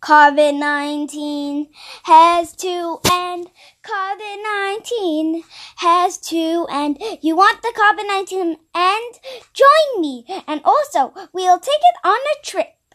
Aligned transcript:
COVID 0.00 0.58
19 0.58 1.68
has 2.04 2.54
to 2.56 2.98
end. 3.10 3.48
COVID 3.84 4.42
19 4.76 5.42
has 5.76 6.18
to 6.18 6.66
end. 6.70 6.98
You 7.20 7.36
want 7.36 7.62
the 7.62 7.72
COVID 7.76 8.06
19 8.06 8.56
end? 8.74 9.14
Join 9.52 10.00
me. 10.00 10.24
And 10.46 10.60
also, 10.64 11.12
we'll 11.32 11.58
take 11.58 11.80
it 11.80 12.06
on 12.08 12.18
a 12.18 12.44
trip. 12.44 12.77